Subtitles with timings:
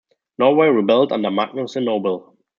[0.39, 2.35] Norway rebelled under Magnus the Noble.